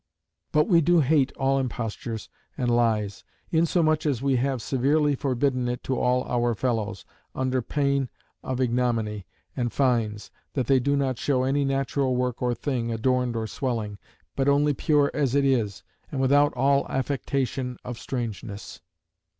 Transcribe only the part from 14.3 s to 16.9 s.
but only pure as it is, and without all